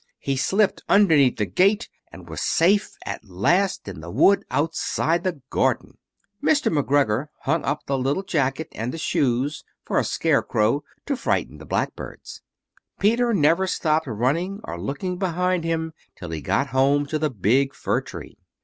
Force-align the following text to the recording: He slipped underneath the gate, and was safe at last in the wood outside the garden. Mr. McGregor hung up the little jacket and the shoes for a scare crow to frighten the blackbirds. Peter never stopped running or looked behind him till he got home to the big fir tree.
He 0.17 0.35
slipped 0.35 0.81
underneath 0.89 1.37
the 1.37 1.45
gate, 1.45 1.87
and 2.11 2.27
was 2.27 2.41
safe 2.41 2.95
at 3.05 3.23
last 3.23 3.87
in 3.87 4.01
the 4.01 4.09
wood 4.09 4.43
outside 4.49 5.23
the 5.23 5.41
garden. 5.51 5.99
Mr. 6.43 6.73
McGregor 6.75 7.27
hung 7.41 7.63
up 7.63 7.85
the 7.85 7.99
little 7.99 8.23
jacket 8.23 8.69
and 8.71 8.91
the 8.91 8.97
shoes 8.97 9.63
for 9.85 9.99
a 9.99 10.03
scare 10.03 10.41
crow 10.41 10.83
to 11.05 11.15
frighten 11.15 11.59
the 11.59 11.67
blackbirds. 11.67 12.41
Peter 12.99 13.31
never 13.31 13.67
stopped 13.67 14.07
running 14.07 14.59
or 14.63 14.81
looked 14.81 15.05
behind 15.19 15.63
him 15.63 15.93
till 16.15 16.31
he 16.31 16.41
got 16.41 16.69
home 16.69 17.05
to 17.05 17.19
the 17.19 17.29
big 17.29 17.75
fir 17.75 18.01
tree. 18.01 18.39